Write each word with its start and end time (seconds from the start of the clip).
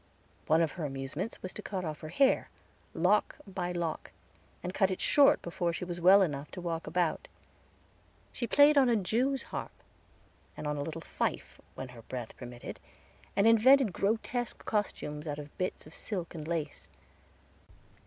One 0.47 0.63
of 0.63 0.71
her 0.71 0.83
amusements 0.83 1.43
was 1.43 1.53
to 1.53 1.61
cut 1.61 1.85
off 1.85 1.99
her 1.99 2.09
hair, 2.09 2.49
lock 2.95 3.37
by 3.45 3.71
lock, 3.71 4.09
and 4.63 4.73
cut 4.73 4.89
it 4.89 4.99
short 4.99 5.43
before 5.43 5.73
she 5.73 5.85
was 5.85 6.01
well 6.01 6.23
enough 6.23 6.49
to 6.53 6.59
walk 6.59 6.87
about. 6.87 7.27
She 8.31 8.47
played 8.47 8.79
on 8.79 8.89
a 8.89 8.95
jewsharp, 8.95 9.69
and 10.57 10.65
on 10.65 10.75
a 10.75 10.81
little 10.81 11.01
fife 11.01 11.61
when 11.75 11.89
her 11.89 12.01
breath 12.01 12.35
permitted, 12.35 12.79
and 13.35 13.45
invented 13.45 13.93
grotesque 13.93 14.65
costumes 14.65 15.27
out 15.27 15.37
of 15.37 15.55
bits 15.59 15.85
of 15.85 15.93
silk 15.93 16.33
and 16.33 16.47
lace. 16.47 16.89